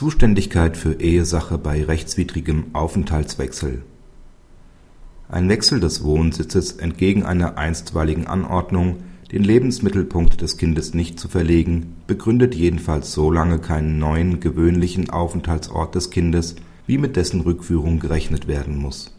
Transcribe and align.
Zuständigkeit 0.00 0.78
für 0.78 0.98
Ehesache 0.98 1.58
bei 1.58 1.84
rechtswidrigem 1.84 2.68
Aufenthaltswechsel 2.72 3.82
Ein 5.28 5.50
Wechsel 5.50 5.78
des 5.78 6.02
Wohnsitzes 6.02 6.72
entgegen 6.72 7.24
einer 7.24 7.58
einstweiligen 7.58 8.26
Anordnung, 8.26 9.00
den 9.30 9.44
Lebensmittelpunkt 9.44 10.40
des 10.40 10.56
Kindes 10.56 10.94
nicht 10.94 11.20
zu 11.20 11.28
verlegen, 11.28 11.96
begründet 12.06 12.54
jedenfalls 12.54 13.12
so 13.12 13.30
lange 13.30 13.58
keinen 13.58 13.98
neuen 13.98 14.40
gewöhnlichen 14.40 15.10
Aufenthaltsort 15.10 15.94
des 15.94 16.08
Kindes, 16.08 16.56
wie 16.86 16.96
mit 16.96 17.16
dessen 17.16 17.42
Rückführung 17.42 17.98
gerechnet 17.98 18.48
werden 18.48 18.78
muss. 18.78 19.14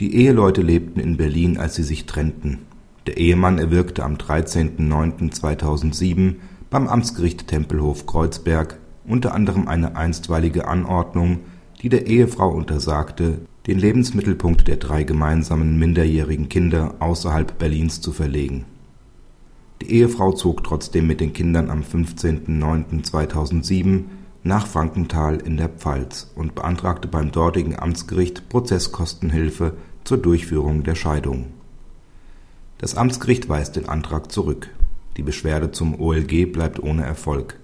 Die 0.00 0.16
Eheleute 0.16 0.62
lebten 0.62 1.00
in 1.00 1.18
Berlin, 1.18 1.58
als 1.58 1.74
sie 1.74 1.84
sich 1.84 2.06
trennten. 2.06 2.60
Der 3.06 3.18
Ehemann 3.18 3.58
erwirkte 3.58 4.04
am 4.04 4.14
13.09.2007 4.14 6.36
beim 6.70 6.88
Amtsgericht 6.88 7.46
Tempelhof-Kreuzberg 7.48 8.78
unter 9.06 9.34
anderem 9.34 9.68
eine 9.68 9.96
einstweilige 9.96 10.68
Anordnung, 10.68 11.40
die 11.80 11.88
der 11.88 12.06
Ehefrau 12.06 12.50
untersagte, 12.50 13.38
den 13.66 13.78
Lebensmittelpunkt 13.78 14.68
der 14.68 14.76
drei 14.76 15.04
gemeinsamen 15.04 15.78
minderjährigen 15.78 16.48
Kinder 16.48 16.94
außerhalb 16.98 17.58
Berlins 17.58 18.00
zu 18.00 18.12
verlegen. 18.12 18.64
Die 19.80 19.92
Ehefrau 19.92 20.32
zog 20.32 20.64
trotzdem 20.64 21.06
mit 21.06 21.20
den 21.20 21.32
Kindern 21.32 21.70
am 21.70 21.82
15.09.2007 21.82 24.04
nach 24.44 24.66
Frankenthal 24.66 25.40
in 25.40 25.56
der 25.56 25.68
Pfalz 25.68 26.30
und 26.34 26.54
beantragte 26.54 27.08
beim 27.08 27.32
dortigen 27.32 27.78
Amtsgericht 27.78 28.48
Prozesskostenhilfe 28.48 29.74
zur 30.04 30.18
Durchführung 30.18 30.82
der 30.82 30.94
Scheidung. 30.94 31.46
Das 32.78 32.96
Amtsgericht 32.96 33.48
weist 33.48 33.76
den 33.76 33.88
Antrag 33.88 34.32
zurück. 34.32 34.68
Die 35.16 35.22
Beschwerde 35.22 35.70
zum 35.70 36.00
OLG 36.00 36.52
bleibt 36.52 36.82
ohne 36.82 37.04
Erfolg 37.04 37.56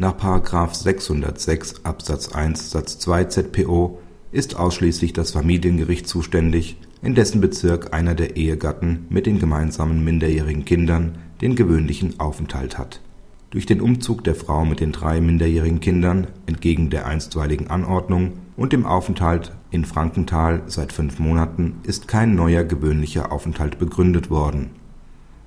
nach§ 0.00 0.16
606 0.74 1.84
Absatz 1.84 2.32
1 2.32 2.70
Satz 2.70 2.98
2 3.00 3.24
ZPO 3.24 3.98
ist 4.32 4.56
ausschließlich 4.56 5.12
das 5.12 5.32
Familiengericht 5.32 6.08
zuständig, 6.08 6.78
in 7.02 7.14
dessen 7.14 7.42
Bezirk 7.42 7.92
einer 7.92 8.14
der 8.14 8.36
Ehegatten 8.36 9.04
mit 9.10 9.26
den 9.26 9.38
gemeinsamen 9.38 10.02
minderjährigen 10.02 10.64
Kindern 10.64 11.18
den 11.42 11.54
gewöhnlichen 11.54 12.18
Aufenthalt 12.18 12.78
hat. 12.78 13.02
Durch 13.50 13.66
den 13.66 13.82
Umzug 13.82 14.24
der 14.24 14.34
Frau 14.34 14.64
mit 14.64 14.80
den 14.80 14.92
drei 14.92 15.20
minderjährigen 15.20 15.80
Kindern 15.80 16.28
entgegen 16.46 16.88
der 16.88 17.04
einstweiligen 17.04 17.68
Anordnung 17.68 18.32
und 18.56 18.72
dem 18.72 18.86
Aufenthalt 18.86 19.52
in 19.70 19.84
Frankenthal 19.84 20.62
seit 20.66 20.94
fünf 20.94 21.18
Monaten 21.18 21.74
ist 21.82 22.08
kein 22.08 22.34
neuer 22.34 22.64
gewöhnlicher 22.64 23.30
Aufenthalt 23.30 23.78
begründet 23.78 24.30
worden 24.30 24.70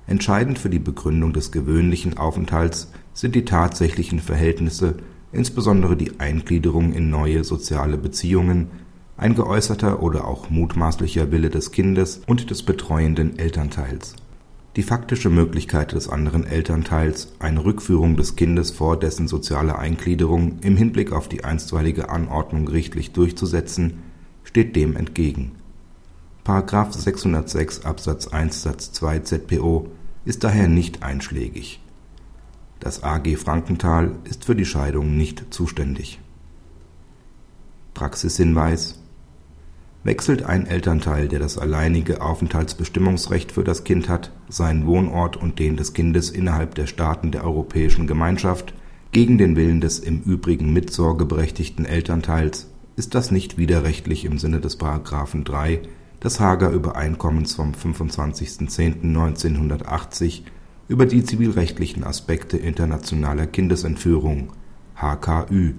Entscheidend 0.06 0.58
für 0.58 0.70
die 0.70 0.78
Begründung 0.78 1.32
des 1.32 1.50
gewöhnlichen 1.50 2.18
Aufenthalts 2.18 2.90
sind 3.14 3.34
die 3.34 3.44
tatsächlichen 3.44 4.18
Verhältnisse, 4.18 4.96
insbesondere 5.32 5.96
die 5.96 6.20
Eingliederung 6.20 6.92
in 6.92 7.08
neue 7.08 7.42
soziale 7.44 7.96
Beziehungen, 7.96 8.68
ein 9.16 9.34
geäußerter 9.34 10.02
oder 10.02 10.26
auch 10.26 10.50
mutmaßlicher 10.50 11.30
Wille 11.30 11.48
des 11.48 11.72
Kindes 11.72 12.20
und 12.26 12.50
des 12.50 12.64
betreuenden 12.64 13.38
Elternteils. 13.38 14.16
Die 14.76 14.82
faktische 14.82 15.30
Möglichkeit 15.30 15.92
des 15.92 16.08
anderen 16.08 16.44
Elternteils, 16.44 17.32
eine 17.38 17.64
Rückführung 17.64 18.16
des 18.16 18.34
Kindes 18.34 18.72
vor 18.72 18.98
dessen 18.98 19.28
soziale 19.28 19.78
Eingliederung 19.78 20.58
im 20.62 20.76
Hinblick 20.76 21.12
auf 21.12 21.28
die 21.28 21.44
einstweilige 21.44 22.08
Anordnung 22.10 22.66
gerichtlich 22.66 23.12
durchzusetzen, 23.12 24.02
steht 24.42 24.74
dem 24.74 24.96
entgegen§ 24.96 25.52
606 26.46 27.86
Absatz 27.86 28.28
1 28.28 28.62
Satz 28.62 28.92
2 28.92 29.20
ZPO 29.20 29.88
ist 30.26 30.44
daher 30.44 30.68
nicht 30.68 31.02
einschlägig. 31.02 31.80
Das 32.80 33.02
AG 33.02 33.36
Frankenthal 33.36 34.12
ist 34.24 34.44
für 34.44 34.54
die 34.54 34.66
Scheidung 34.66 35.16
nicht 35.16 35.54
zuständig. 35.54 36.20
Praxishinweis 37.94 39.00
Wechselt 40.02 40.42
ein 40.42 40.66
Elternteil, 40.66 41.28
der 41.28 41.38
das 41.38 41.56
alleinige 41.56 42.20
Aufenthaltsbestimmungsrecht 42.20 43.52
für 43.52 43.64
das 43.64 43.84
Kind 43.84 44.10
hat, 44.10 44.30
seinen 44.50 44.84
Wohnort 44.86 45.38
und 45.38 45.58
den 45.58 45.78
des 45.78 45.94
Kindes 45.94 46.28
innerhalb 46.28 46.74
der 46.74 46.86
Staaten 46.86 47.30
der 47.30 47.44
Europäischen 47.44 48.06
Gemeinschaft 48.06 48.74
gegen 49.12 49.38
den 49.38 49.56
Willen 49.56 49.80
des 49.80 49.98
im 49.98 50.20
Übrigen 50.20 50.74
mitsorgeberechtigten 50.74 51.86
Elternteils, 51.86 52.68
ist 52.96 53.14
das 53.14 53.30
nicht 53.30 53.56
widerrechtlich 53.56 54.26
im 54.26 54.36
Sinne 54.36 54.60
des§ 54.60 54.78
3 55.44 55.80
des 56.24 56.40
Haager 56.40 56.70
Übereinkommens 56.70 57.54
vom 57.54 57.70
25.10.1980 57.72 60.42
über 60.88 61.06
die 61.06 61.22
zivilrechtlichen 61.22 62.02
Aspekte 62.02 62.56
internationaler 62.56 63.46
Kindesentführung 63.46 64.52
(HKÜ), 64.96 65.74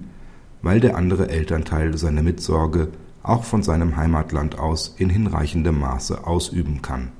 weil 0.62 0.80
der 0.80 0.96
andere 0.96 1.28
Elternteil 1.28 1.98
seine 1.98 2.22
Mitsorge 2.22 2.88
auch 3.24 3.42
von 3.42 3.64
seinem 3.64 3.96
Heimatland 3.96 4.56
aus 4.58 4.94
in 4.96 5.10
hinreichendem 5.10 5.80
Maße 5.80 6.26
ausüben 6.26 6.80
kann 6.80 7.10